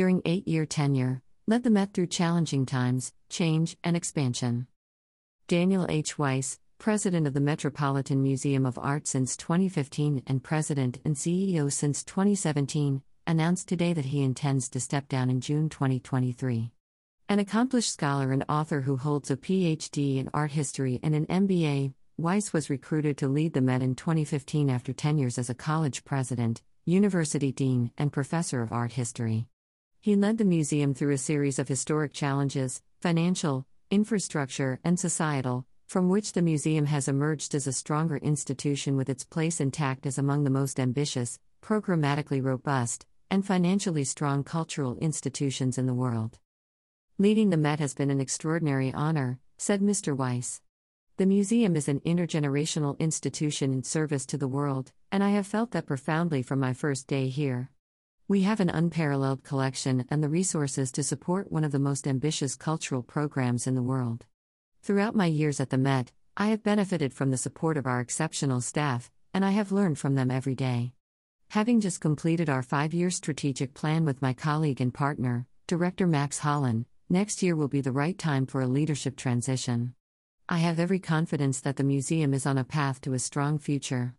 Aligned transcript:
During 0.00 0.22
eight 0.24 0.48
year 0.48 0.64
tenure, 0.64 1.20
led 1.46 1.62
the 1.62 1.68
Met 1.68 1.92
through 1.92 2.06
challenging 2.06 2.64
times, 2.64 3.12
change, 3.28 3.76
and 3.84 3.94
expansion. 3.94 4.66
Daniel 5.46 5.84
H. 5.90 6.18
Weiss, 6.18 6.58
President 6.78 7.26
of 7.26 7.34
the 7.34 7.40
Metropolitan 7.42 8.22
Museum 8.22 8.64
of 8.64 8.78
Art 8.78 9.06
since 9.06 9.36
2015 9.36 10.22
and 10.26 10.42
President 10.42 11.00
and 11.04 11.16
CEO 11.16 11.70
since 11.70 12.02
2017, 12.02 13.02
announced 13.26 13.68
today 13.68 13.92
that 13.92 14.06
he 14.06 14.22
intends 14.22 14.70
to 14.70 14.80
step 14.80 15.06
down 15.06 15.28
in 15.28 15.42
June 15.42 15.68
2023. 15.68 16.70
An 17.28 17.38
accomplished 17.38 17.92
scholar 17.92 18.32
and 18.32 18.46
author 18.48 18.80
who 18.80 18.96
holds 18.96 19.30
a 19.30 19.36
PhD 19.36 20.16
in 20.16 20.30
art 20.32 20.52
history 20.52 20.98
and 21.02 21.14
an 21.14 21.26
MBA, 21.26 21.92
Weiss 22.16 22.54
was 22.54 22.70
recruited 22.70 23.18
to 23.18 23.28
lead 23.28 23.52
the 23.52 23.60
Met 23.60 23.82
in 23.82 23.94
2015 23.94 24.70
after 24.70 24.94
10 24.94 25.18
years 25.18 25.36
as 25.36 25.50
a 25.50 25.54
college 25.54 26.06
president, 26.06 26.62
university 26.86 27.52
dean, 27.52 27.90
and 27.98 28.10
professor 28.10 28.62
of 28.62 28.72
art 28.72 28.92
history. 28.92 29.46
He 30.02 30.16
led 30.16 30.38
the 30.38 30.46
museum 30.46 30.94
through 30.94 31.12
a 31.12 31.18
series 31.18 31.58
of 31.58 31.68
historic 31.68 32.14
challenges 32.14 32.80
financial, 33.02 33.66
infrastructure, 33.90 34.80
and 34.82 34.98
societal, 34.98 35.66
from 35.86 36.08
which 36.08 36.32
the 36.32 36.40
museum 36.40 36.86
has 36.86 37.06
emerged 37.06 37.54
as 37.54 37.66
a 37.66 37.72
stronger 37.72 38.16
institution 38.16 38.96
with 38.96 39.10
its 39.10 39.24
place 39.24 39.60
intact 39.60 40.06
as 40.06 40.16
among 40.16 40.44
the 40.44 40.50
most 40.50 40.80
ambitious, 40.80 41.38
programmatically 41.62 42.42
robust, 42.42 43.04
and 43.30 43.44
financially 43.44 44.04
strong 44.04 44.42
cultural 44.42 44.96
institutions 45.02 45.76
in 45.76 45.84
the 45.84 45.92
world. 45.92 46.38
Leading 47.18 47.50
the 47.50 47.58
Met 47.58 47.78
has 47.78 47.92
been 47.92 48.10
an 48.10 48.22
extraordinary 48.22 48.94
honor, 48.94 49.38
said 49.58 49.82
Mr. 49.82 50.16
Weiss. 50.16 50.62
The 51.18 51.26
museum 51.26 51.76
is 51.76 51.88
an 51.88 52.00
intergenerational 52.00 52.98
institution 52.98 53.74
in 53.74 53.82
service 53.82 54.24
to 54.26 54.38
the 54.38 54.48
world, 54.48 54.92
and 55.12 55.22
I 55.22 55.30
have 55.30 55.46
felt 55.46 55.72
that 55.72 55.84
profoundly 55.84 56.40
from 56.42 56.58
my 56.58 56.72
first 56.72 57.06
day 57.06 57.28
here. 57.28 57.70
We 58.30 58.42
have 58.42 58.60
an 58.60 58.70
unparalleled 58.70 59.42
collection 59.42 60.04
and 60.08 60.22
the 60.22 60.28
resources 60.28 60.92
to 60.92 61.02
support 61.02 61.50
one 61.50 61.64
of 61.64 61.72
the 61.72 61.80
most 61.80 62.06
ambitious 62.06 62.54
cultural 62.54 63.02
programs 63.02 63.66
in 63.66 63.74
the 63.74 63.82
world. 63.82 64.24
Throughout 64.82 65.16
my 65.16 65.26
years 65.26 65.58
at 65.58 65.70
the 65.70 65.76
Met, 65.76 66.12
I 66.36 66.46
have 66.50 66.62
benefited 66.62 67.12
from 67.12 67.32
the 67.32 67.36
support 67.36 67.76
of 67.76 67.88
our 67.88 67.98
exceptional 67.98 68.60
staff, 68.60 69.10
and 69.34 69.44
I 69.44 69.50
have 69.50 69.72
learned 69.72 69.98
from 69.98 70.14
them 70.14 70.30
every 70.30 70.54
day. 70.54 70.92
Having 71.48 71.80
just 71.80 72.00
completed 72.00 72.48
our 72.48 72.62
five 72.62 72.94
year 72.94 73.10
strategic 73.10 73.74
plan 73.74 74.04
with 74.04 74.22
my 74.22 74.32
colleague 74.32 74.80
and 74.80 74.94
partner, 74.94 75.48
Director 75.66 76.06
Max 76.06 76.38
Hollein, 76.38 76.84
Next 77.08 77.42
year 77.42 77.56
will 77.56 77.66
be 77.66 77.80
the 77.80 77.90
right 77.90 78.16
time 78.16 78.46
for 78.46 78.60
a 78.60 78.68
leadership 78.68 79.16
transition. 79.16 79.94
I 80.48 80.58
have 80.58 80.78
every 80.78 81.00
confidence 81.00 81.60
that 81.62 81.74
the 81.74 81.82
museum 81.82 82.32
is 82.32 82.46
on 82.46 82.58
a 82.58 82.62
path 82.62 83.00
to 83.00 83.12
a 83.12 83.18
strong 83.18 83.58
future. 83.58 84.14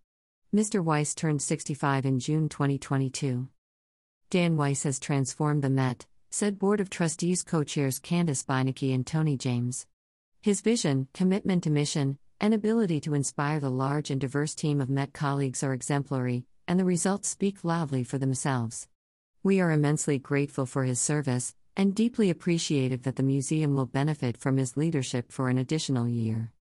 Mr. 0.53 0.83
Weiss 0.83 1.15
turned 1.15 1.41
65 1.41 2.05
in 2.05 2.19
June 2.19 2.49
2022. 2.49 3.47
Dan 4.31 4.55
Weiss 4.55 4.83
has 4.83 4.97
transformed 4.97 5.61
the 5.61 5.69
Met, 5.69 6.05
said 6.29 6.57
Board 6.57 6.79
of 6.79 6.89
Trustees 6.89 7.43
co 7.43 7.65
chairs 7.65 7.99
Candace 7.99 8.45
Beinecke 8.45 8.95
and 8.95 9.05
Tony 9.05 9.35
James. 9.35 9.85
His 10.41 10.61
vision, 10.61 11.09
commitment 11.13 11.65
to 11.65 11.69
mission, 11.69 12.17
and 12.39 12.53
ability 12.53 13.01
to 13.01 13.13
inspire 13.13 13.59
the 13.59 13.69
large 13.69 14.09
and 14.09 14.21
diverse 14.21 14.55
team 14.55 14.79
of 14.79 14.89
Met 14.89 15.11
colleagues 15.11 15.63
are 15.63 15.73
exemplary, 15.73 16.45
and 16.65 16.79
the 16.79 16.85
results 16.85 17.27
speak 17.27 17.65
loudly 17.65 18.05
for 18.05 18.17
themselves. 18.17 18.87
We 19.43 19.59
are 19.59 19.69
immensely 19.69 20.17
grateful 20.17 20.65
for 20.65 20.85
his 20.85 21.01
service, 21.01 21.53
and 21.75 21.93
deeply 21.93 22.29
appreciative 22.29 23.03
that 23.03 23.17
the 23.17 23.23
museum 23.23 23.75
will 23.75 23.85
benefit 23.85 24.37
from 24.37 24.55
his 24.55 24.77
leadership 24.77 25.33
for 25.33 25.49
an 25.49 25.57
additional 25.57 26.07
year. 26.07 26.53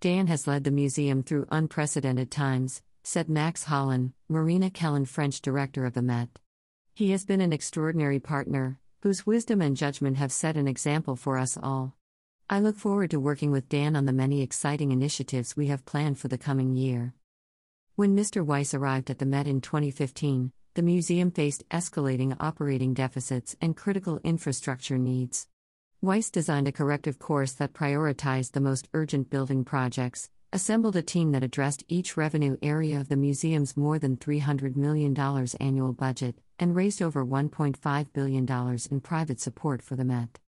Dan 0.00 0.26
has 0.26 0.46
led 0.46 0.64
the 0.64 0.70
museum 0.70 1.22
through 1.22 1.48
unprecedented 1.50 2.30
times, 2.30 2.82
said 3.02 3.30
Max 3.30 3.64
Hollein, 3.64 4.12
Marina 4.28 4.68
Kellen 4.68 5.06
French 5.06 5.40
director 5.40 5.86
of 5.86 5.94
the 5.94 6.02
Met. 6.02 6.38
He 7.00 7.12
has 7.12 7.24
been 7.24 7.40
an 7.40 7.54
extraordinary 7.54 8.20
partner, 8.20 8.78
whose 9.00 9.24
wisdom 9.24 9.62
and 9.62 9.74
judgment 9.74 10.18
have 10.18 10.30
set 10.30 10.58
an 10.58 10.68
example 10.68 11.16
for 11.16 11.38
us 11.38 11.56
all. 11.56 11.96
I 12.50 12.60
look 12.60 12.76
forward 12.76 13.10
to 13.12 13.18
working 13.18 13.50
with 13.50 13.70
Dan 13.70 13.96
on 13.96 14.04
the 14.04 14.12
many 14.12 14.42
exciting 14.42 14.92
initiatives 14.92 15.56
we 15.56 15.68
have 15.68 15.86
planned 15.86 16.18
for 16.18 16.28
the 16.28 16.36
coming 16.36 16.76
year. 16.76 17.14
When 17.96 18.14
Mr. 18.14 18.44
Weiss 18.44 18.74
arrived 18.74 19.08
at 19.08 19.18
the 19.18 19.24
Met 19.24 19.46
in 19.46 19.62
2015, 19.62 20.52
the 20.74 20.82
museum 20.82 21.30
faced 21.30 21.66
escalating 21.70 22.36
operating 22.38 22.92
deficits 22.92 23.56
and 23.62 23.74
critical 23.74 24.20
infrastructure 24.22 24.98
needs. 24.98 25.48
Weiss 26.02 26.28
designed 26.28 26.68
a 26.68 26.72
corrective 26.72 27.18
course 27.18 27.52
that 27.52 27.72
prioritized 27.72 28.52
the 28.52 28.60
most 28.60 28.88
urgent 28.92 29.30
building 29.30 29.64
projects, 29.64 30.28
assembled 30.52 30.96
a 30.96 31.02
team 31.02 31.30
that 31.30 31.44
addressed 31.44 31.84
each 31.86 32.16
revenue 32.16 32.56
area 32.60 32.98
of 32.98 33.08
the 33.08 33.16
museum's 33.16 33.76
more 33.76 33.98
than 33.98 34.16
$300 34.16 34.74
million 34.74 35.16
annual 35.60 35.92
budget, 35.92 36.34
and 36.58 36.74
raised 36.74 37.00
over 37.00 37.24
$1.5 37.24 38.12
billion 38.12 38.78
in 38.90 39.00
private 39.00 39.40
support 39.40 39.80
for 39.80 39.94
the 39.94 40.04
Met. 40.04 40.40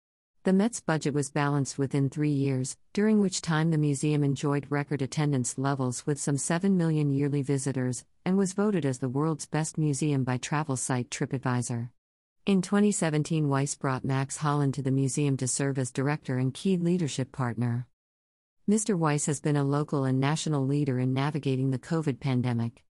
The 0.45 0.55
Met's 0.55 0.81
budget 0.81 1.13
was 1.13 1.29
balanced 1.29 1.79
within 1.79 2.09
three 2.09 2.31
years, 2.31 2.79
during 2.95 3.21
which 3.21 3.43
time 3.43 3.71
the 3.71 3.77
museum 3.77 4.25
enjoyed 4.25 4.67
record 4.71 5.03
attendance 5.03 5.59
levels 5.59 6.07
with 6.07 6.19
some 6.19 6.39
7 6.39 6.79
million 6.79 7.11
yearly 7.11 7.43
visitors, 7.43 8.07
and 8.25 8.39
was 8.39 8.55
voted 8.55 8.87
as 8.87 9.01
the 9.01 9.09
world's 9.11 9.45
best 9.45 9.77
museum 9.77 10.25
by 10.25 10.39
travel 10.39 10.77
site 10.77 11.11
TripAdvisor. 11.11 11.91
In 12.47 12.63
2017, 12.63 13.51
Weiss 13.51 13.75
brought 13.75 14.03
Max 14.03 14.39
Hollein 14.39 14.73
to 14.73 14.83
the 14.83 14.91
museum 14.91 15.37
to 15.37 15.47
serve 15.47 15.79
as 15.79 15.91
director 15.91 16.39
and 16.39 16.55
key 16.55 16.79
leadership 16.79 17.33
partner. 17.33 17.87
Mr. 18.69 18.97
Weiss 18.97 19.27
has 19.27 19.41
been 19.41 19.57
a 19.57 19.65
local 19.65 20.05
and 20.05 20.21
national 20.21 20.65
leader 20.65 20.99
in 20.99 21.13
navigating 21.13 21.71
the 21.71 21.79
COVID 21.79 22.21
pandemic. 22.21 22.85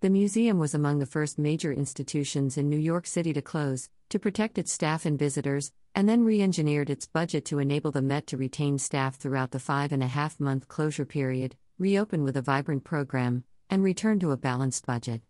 The 0.00 0.10
museum 0.10 0.58
was 0.58 0.74
among 0.74 0.98
the 0.98 1.06
first 1.06 1.38
major 1.38 1.72
institutions 1.72 2.58
in 2.58 2.68
New 2.68 2.78
York 2.78 3.06
City 3.06 3.32
to 3.32 3.42
close, 3.42 3.88
to 4.10 4.18
protect 4.18 4.58
its 4.58 4.70
staff 4.70 5.06
and 5.06 5.18
visitors, 5.18 5.72
and 5.94 6.08
then 6.08 6.24
re 6.24 6.42
engineered 6.42 6.90
its 6.90 7.06
budget 7.06 7.44
to 7.46 7.58
enable 7.58 7.90
the 7.90 8.02
Met 8.02 8.26
to 8.28 8.36
retain 8.36 8.78
staff 8.78 9.16
throughout 9.16 9.50
the 9.50 9.58
five 9.58 9.92
and 9.92 10.02
a 10.02 10.08
half 10.08 10.38
month 10.38 10.68
closure 10.68 11.06
period, 11.06 11.56
reopen 11.78 12.22
with 12.22 12.36
a 12.36 12.42
vibrant 12.42 12.84
program, 12.84 13.44
and 13.70 13.82
return 13.82 14.20
to 14.20 14.30
a 14.30 14.36
balanced 14.36 14.86
budget. 14.86 15.22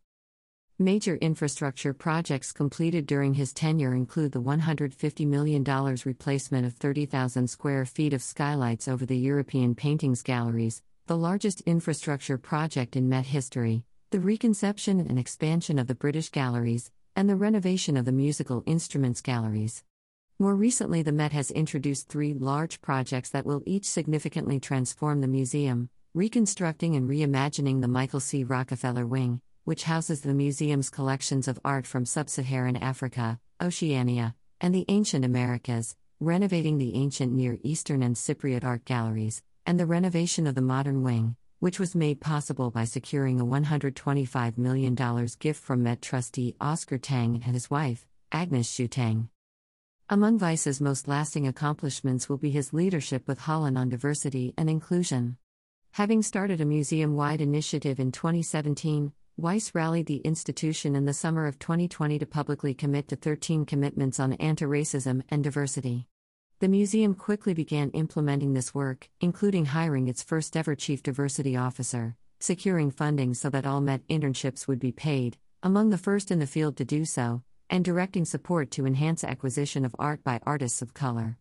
Major 0.84 1.16
infrastructure 1.16 1.94
projects 1.94 2.52
completed 2.52 3.06
during 3.06 3.32
his 3.32 3.54
tenure 3.54 3.94
include 3.94 4.32
the 4.32 4.42
$150 4.42 5.26
million 5.26 5.64
replacement 5.64 6.66
of 6.66 6.74
30,000 6.74 7.48
square 7.48 7.86
feet 7.86 8.12
of 8.12 8.22
skylights 8.22 8.86
over 8.86 9.06
the 9.06 9.16
European 9.16 9.74
Paintings 9.74 10.20
Galleries, 10.20 10.82
the 11.06 11.16
largest 11.16 11.62
infrastructure 11.62 12.36
project 12.36 12.96
in 12.96 13.08
Met 13.08 13.24
history, 13.24 13.82
the 14.10 14.20
reconception 14.20 15.00
and 15.00 15.18
expansion 15.18 15.78
of 15.78 15.86
the 15.86 15.94
British 15.94 16.28
Galleries, 16.28 16.90
and 17.16 17.30
the 17.30 17.36
renovation 17.36 17.96
of 17.96 18.04
the 18.04 18.12
musical 18.12 18.62
instruments 18.66 19.22
galleries. 19.22 19.82
More 20.38 20.54
recently, 20.54 21.00
the 21.00 21.12
Met 21.12 21.32
has 21.32 21.50
introduced 21.50 22.10
three 22.10 22.34
large 22.34 22.82
projects 22.82 23.30
that 23.30 23.46
will 23.46 23.62
each 23.64 23.86
significantly 23.86 24.60
transform 24.60 25.22
the 25.22 25.28
museum 25.28 25.88
reconstructing 26.12 26.94
and 26.94 27.08
reimagining 27.08 27.80
the 27.80 27.88
Michael 27.88 28.20
C. 28.20 28.44
Rockefeller 28.44 29.04
Wing, 29.04 29.40
which 29.64 29.84
houses 29.84 30.20
the 30.20 30.34
museum's 30.34 30.90
collections 30.90 31.48
of 31.48 31.58
art 31.64 31.86
from 31.86 32.04
sub 32.04 32.28
Saharan 32.28 32.76
Africa, 32.76 33.40
Oceania, 33.62 34.34
and 34.60 34.74
the 34.74 34.84
ancient 34.88 35.24
Americas, 35.24 35.96
renovating 36.20 36.78
the 36.78 36.94
ancient 36.94 37.32
Near 37.32 37.58
Eastern 37.62 38.02
and 38.02 38.14
Cypriot 38.14 38.62
art 38.62 38.84
galleries, 38.84 39.42
and 39.64 39.80
the 39.80 39.86
renovation 39.86 40.46
of 40.46 40.54
the 40.54 40.60
modern 40.60 41.02
wing, 41.02 41.36
which 41.60 41.80
was 41.80 41.94
made 41.94 42.20
possible 42.20 42.70
by 42.70 42.84
securing 42.84 43.40
a 43.40 43.46
$125 43.46 44.58
million 44.58 44.94
gift 45.38 45.62
from 45.62 45.82
Met 45.82 46.02
trustee 46.02 46.54
Oscar 46.60 46.98
Tang 46.98 47.42
and 47.44 47.54
his 47.54 47.70
wife, 47.70 48.06
Agnes 48.32 48.68
Hsu 48.68 48.86
Tang. 48.86 49.30
Among 50.10 50.38
Weiss's 50.38 50.82
most 50.82 51.08
lasting 51.08 51.46
accomplishments 51.46 52.28
will 52.28 52.36
be 52.36 52.50
his 52.50 52.74
leadership 52.74 53.26
with 53.26 53.40
Hollein 53.40 53.78
on 53.78 53.88
diversity 53.88 54.52
and 54.58 54.68
inclusion. 54.68 55.38
Having 55.92 56.22
started 56.22 56.60
a 56.60 56.66
museum 56.66 57.16
wide 57.16 57.40
initiative 57.40 57.98
in 57.98 58.12
2017, 58.12 59.12
Weiss 59.36 59.74
rallied 59.74 60.06
the 60.06 60.18
institution 60.18 60.94
in 60.94 61.06
the 61.06 61.12
summer 61.12 61.48
of 61.48 61.58
2020 61.58 62.20
to 62.20 62.24
publicly 62.24 62.72
commit 62.72 63.08
to 63.08 63.16
13 63.16 63.66
commitments 63.66 64.20
on 64.20 64.34
anti 64.34 64.64
racism 64.64 65.22
and 65.28 65.42
diversity. 65.42 66.06
The 66.60 66.68
museum 66.68 67.16
quickly 67.16 67.52
began 67.52 67.90
implementing 67.90 68.54
this 68.54 68.72
work, 68.72 69.08
including 69.20 69.64
hiring 69.64 70.06
its 70.06 70.22
first 70.22 70.56
ever 70.56 70.76
chief 70.76 71.02
diversity 71.02 71.56
officer, 71.56 72.14
securing 72.38 72.92
funding 72.92 73.34
so 73.34 73.50
that 73.50 73.66
all 73.66 73.80
Met 73.80 74.06
internships 74.06 74.68
would 74.68 74.78
be 74.78 74.92
paid, 74.92 75.36
among 75.64 75.90
the 75.90 75.98
first 75.98 76.30
in 76.30 76.38
the 76.38 76.46
field 76.46 76.76
to 76.76 76.84
do 76.84 77.04
so, 77.04 77.42
and 77.68 77.84
directing 77.84 78.24
support 78.24 78.70
to 78.70 78.86
enhance 78.86 79.24
acquisition 79.24 79.84
of 79.84 79.96
art 79.98 80.22
by 80.22 80.38
artists 80.46 80.80
of 80.80 80.94
color. 80.94 81.38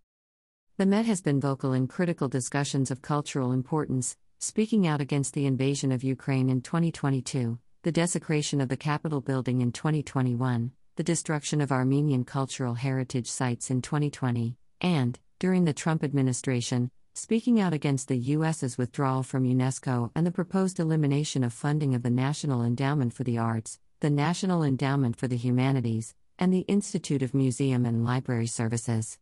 The 0.78 0.88
Met 0.88 1.06
has 1.06 1.22
been 1.22 1.40
vocal 1.40 1.74
in 1.74 1.88
critical 1.88 2.28
discussions 2.28 2.90
of 2.90 3.04
cultural 3.04 3.52
importance, 3.52 4.18
speaking 4.40 4.88
out 4.88 5.00
against 5.00 5.36
the 5.36 5.46
invasion 5.46 5.92
of 5.92 6.04
Ukraine 6.04 6.50
in 6.50 6.62
2022, 6.62 7.60
the 7.84 7.92
desecration 7.92 8.62
of 8.62 8.70
the 8.70 8.78
Capitol 8.78 9.20
building 9.20 9.60
in 9.60 9.70
2021, 9.70 10.72
the 10.96 11.04
destruction 11.04 11.60
of 11.60 11.70
Armenian 11.70 12.24
cultural 12.24 12.76
heritage 12.76 13.30
sites 13.30 13.70
in 13.70 13.82
2020, 13.82 14.56
and, 14.80 15.20
during 15.38 15.66
the 15.66 15.74
Trump 15.74 16.02
administration, 16.02 16.90
speaking 17.14 17.60
out 17.60 17.74
against 17.74 18.08
the 18.08 18.18
U.S.'s 18.18 18.78
withdrawal 18.78 19.22
from 19.22 19.44
UNESCO 19.44 20.12
and 20.16 20.26
the 20.26 20.32
proposed 20.32 20.80
elimination 20.80 21.44
of 21.44 21.52
funding 21.52 21.94
of 21.94 22.04
the 22.04 22.10
National 22.10 22.64
Endowment 22.64 23.14
for 23.14 23.26
the 23.26 23.38
Arts, 23.38 23.80
the 24.00 24.10
National 24.10 24.64
Endowment 24.64 25.18
for 25.18 25.28
the 25.28 25.36
Humanities, 25.36 26.16
and 26.40 26.54
the 26.54 26.66
Institute 26.70 27.22
of 27.22 27.34
Museum 27.34 27.86
and 27.86 28.06
Library 28.06 28.48
Services. 28.48 29.20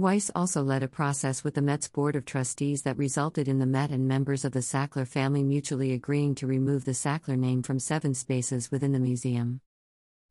Weiss 0.00 0.30
also 0.32 0.62
led 0.62 0.84
a 0.84 0.88
process 0.88 1.42
with 1.42 1.54
the 1.54 1.60
Met's 1.60 1.88
Board 1.88 2.14
of 2.14 2.24
Trustees 2.24 2.82
that 2.82 2.96
resulted 2.96 3.48
in 3.48 3.58
the 3.58 3.66
Met 3.66 3.90
and 3.90 4.06
members 4.06 4.44
of 4.44 4.52
the 4.52 4.60
Sackler 4.60 5.04
family 5.04 5.42
mutually 5.42 5.92
agreeing 5.92 6.36
to 6.36 6.46
remove 6.46 6.84
the 6.84 6.92
Sackler 6.92 7.36
name 7.36 7.64
from 7.64 7.80
seven 7.80 8.14
spaces 8.14 8.70
within 8.70 8.92
the 8.92 9.00
museum. 9.00 9.60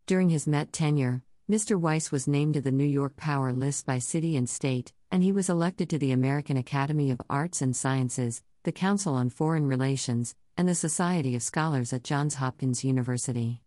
During 0.06 0.30
his 0.30 0.48
Met 0.48 0.72
tenure, 0.72 1.22
Mr. 1.52 1.78
Weiss 1.78 2.14
was 2.14 2.30
named 2.30 2.54
to 2.54 2.62
the 2.62 2.72
New 2.72 2.86
York 2.86 3.18
Power 3.18 3.52
List 3.52 3.86
by 3.86 4.00
city 4.00 4.38
and 4.38 4.50
state, 4.50 4.94
and 5.12 5.22
he 5.22 5.34
was 5.34 5.50
elected 5.50 5.90
to 5.90 5.98
the 5.98 6.14
American 6.14 6.56
Academy 6.56 7.12
of 7.12 7.22
Arts 7.30 7.62
and 7.62 7.75
Sciences, 7.75 8.44
the 8.64 8.72
Council 8.72 9.16
on 9.16 9.30
Foreign 9.30 9.68
Relations, 9.68 10.34
and 10.56 10.69
the 10.69 10.75
Society 10.75 11.36
of 11.36 11.44
Scholars 11.44 11.92
at 11.92 12.06
Johns 12.06 12.36
Hopkins 12.36 12.86
University. 12.86 13.60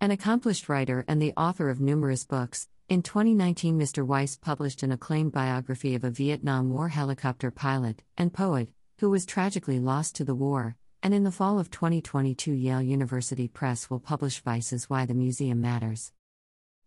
An 0.00 0.12
accomplished 0.12 0.68
writer 0.68 1.04
and 1.08 1.20
the 1.20 1.34
author 1.36 1.70
of 1.70 1.80
numerous 1.80 2.24
books, 2.24 2.68
in 2.90 3.02
2019, 3.02 3.78
Mr. 3.78 4.04
Weiss 4.04 4.36
published 4.36 4.82
an 4.82 4.90
acclaimed 4.90 5.30
biography 5.30 5.94
of 5.94 6.02
a 6.02 6.10
Vietnam 6.10 6.70
War 6.70 6.88
helicopter 6.88 7.52
pilot 7.52 8.02
and 8.18 8.32
poet 8.32 8.68
who 8.98 9.08
was 9.08 9.24
tragically 9.24 9.78
lost 9.78 10.16
to 10.16 10.24
the 10.24 10.34
war, 10.34 10.74
and 11.00 11.14
in 11.14 11.22
the 11.22 11.30
fall 11.30 11.60
of 11.60 11.70
2022, 11.70 12.52
Yale 12.52 12.82
University 12.82 13.46
Press 13.46 13.88
will 13.88 14.00
publish 14.00 14.44
Weiss's 14.44 14.90
Why 14.90 15.06
the 15.06 15.14
Museum 15.14 15.60
Matters. 15.60 16.12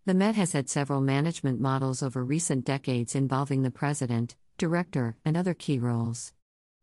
The 0.05 0.13
Met 0.13 0.35
has 0.35 0.51
had 0.51 0.69
several 0.69 0.99
management 0.99 1.61
models 1.61 2.03
over 2.03 2.21
recent 2.21 2.65
decades 2.65 3.15
involving 3.15 3.63
the 3.63 3.71
president, 3.71 4.35
director, 4.57 5.15
and 5.23 5.37
other 5.37 5.53
key 5.53 5.79
roles. 5.79 6.33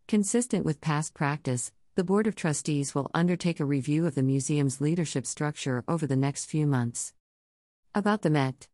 Consistent 0.09 0.65
with 0.65 0.81
past 0.81 1.13
practice, 1.13 1.73
the 1.95 2.05
Board 2.05 2.27
of 2.27 2.37
Trustees 2.37 2.95
will 2.95 3.11
undertake 3.13 3.61
a 3.61 3.67
review 3.67 4.07
of 4.07 4.15
the 4.15 4.23
museum's 4.23 4.81
leadership 4.81 5.27
structure 5.27 5.85
over 5.87 6.07
the 6.07 6.17
next 6.17 6.47
few 6.47 6.67
months. 6.67 7.13
About 7.95 8.23
the 8.23 8.31
Met 8.31 8.67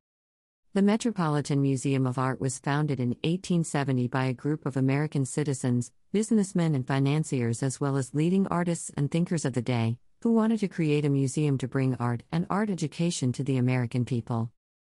the 0.77 0.83
Metropolitan 0.83 1.63
Museum 1.63 2.07
of 2.07 2.19
Art 2.19 2.39
was 2.39 2.59
founded 2.59 3.01
in 3.01 3.17
1870 3.25 4.09
by 4.09 4.27
a 4.27 4.35
group 4.35 4.67
of 4.67 4.77
American 4.77 5.25
citizens, 5.25 5.91
businessmen, 6.13 6.75
and 6.75 6.87
financiers, 6.87 7.63
as 7.63 7.81
well 7.81 7.97
as 7.97 8.13
leading 8.13 8.47
artists 8.49 8.91
and 8.95 9.11
thinkers 9.11 9.47
of 9.47 9.55
the 9.55 9.63
day, 9.63 9.97
who 10.21 10.35
wanted 10.35 10.61
to 10.61 10.69
create 10.69 11.07
a 11.07 11.09
museum 11.09 11.57
to 11.57 11.67
bring 11.67 11.95
art 11.95 12.25
and 12.31 12.47
art 12.51 12.69
education 12.69 13.33
to 13.33 13.43
the 13.43 13.57
American 13.57 14.05
people. 14.05 14.51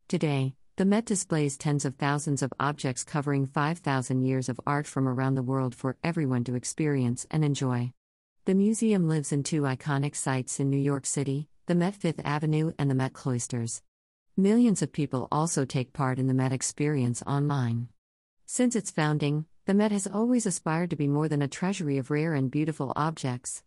Today, 0.07 0.53
the 0.77 0.85
Met 0.85 1.07
displays 1.07 1.57
tens 1.57 1.87
of 1.87 1.95
thousands 1.95 2.43
of 2.43 2.53
objects 2.61 3.03
covering 3.03 3.47
5,000 3.47 4.21
years 4.21 4.51
of 4.51 4.61
art 4.67 4.87
from 4.87 5.09
around 5.09 5.35
the 5.35 5.43
world 5.43 5.75
for 5.75 5.97
everyone 6.05 6.45
to 6.45 6.57
experience 6.57 7.27
and 7.31 7.43
enjoy. 7.43 7.91
The 8.45 8.55
museum 8.55 9.09
lives 9.09 9.33
in 9.33 9.45
two 9.45 9.63
iconic 9.63 10.15
sites 10.15 10.61
in 10.61 10.69
New 10.69 10.77
York 10.77 11.07
City 11.07 11.49
the 11.65 11.75
Met 11.75 11.95
Fifth 11.95 12.21
Avenue 12.23 12.73
and 12.79 12.91
the 12.91 12.95
Met 12.95 13.15
Cloisters. 13.15 13.81
Millions 14.41 14.81
of 14.81 14.91
people 14.91 15.29
also 15.31 15.67
take 15.67 15.93
part 15.93 16.19
in 16.19 16.27
the 16.27 16.33
Met 16.33 16.51
experience 16.51 17.23
online. 17.27 17.89
Since 18.47 18.75
its 18.75 18.91
founding, 18.91 19.45
the 19.67 19.75
Met 19.75 19.93
has 19.93 20.07
always 20.07 20.47
aspired 20.47 20.89
to 20.89 20.97
be 20.97 21.07
more 21.09 21.29
than 21.29 21.43
a 21.43 21.47
treasury 21.47 21.99
of 21.99 22.11
rare 22.11 22.33
and 22.33 22.51
beautiful 22.51 22.95
objects. 22.97 23.63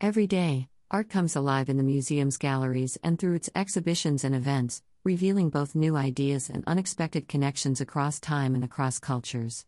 Every 0.00 0.26
day, 0.26 0.70
art 0.90 1.08
comes 1.08 1.36
alive 1.36 1.68
in 1.68 1.76
the 1.76 1.84
museum's 1.84 2.36
galleries 2.36 2.98
and 3.00 3.16
through 3.16 3.34
its 3.34 3.48
exhibitions 3.54 4.24
and 4.24 4.34
events, 4.34 4.82
revealing 5.04 5.50
both 5.50 5.76
new 5.76 5.94
ideas 5.94 6.50
and 6.50 6.64
unexpected 6.66 7.28
connections 7.28 7.80
across 7.80 8.18
time 8.18 8.56
and 8.56 8.64
across 8.64 8.98
cultures. 8.98 9.66